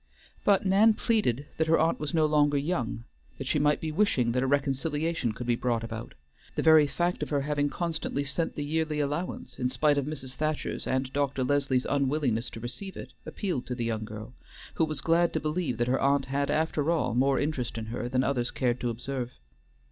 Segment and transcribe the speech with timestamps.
[0.43, 3.03] But Nan pleaded that her aunt was no longer young;
[3.37, 6.15] that she might be wishing that a reconciliation could be brought about;
[6.55, 10.33] the very fact of her having constantly sent the yearly allowance in spite of Mrs.
[10.33, 11.43] Thacher's and Dr.
[11.43, 14.33] Leslie's unwillingness to receive it appealed to the young girl,
[14.73, 18.09] who was glad to believe that her aunt had, after all, more interest in her
[18.09, 19.33] than others cared to observe.